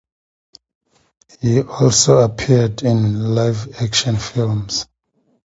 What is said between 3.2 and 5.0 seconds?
live-action films.